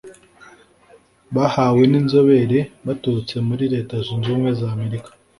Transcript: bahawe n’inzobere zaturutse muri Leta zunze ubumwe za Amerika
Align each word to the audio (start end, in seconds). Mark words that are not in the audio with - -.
bahawe 1.35 1.81
n’inzobere 1.91 2.59
zaturutse 2.85 3.35
muri 3.47 3.63
Leta 3.73 3.95
zunze 4.05 4.25
ubumwe 4.29 4.51
za 4.59 4.67
Amerika 4.75 5.09